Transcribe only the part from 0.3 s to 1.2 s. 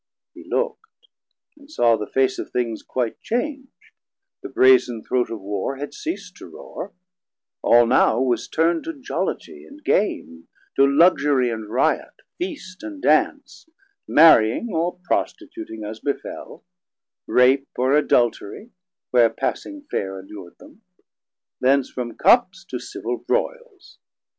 He look'd,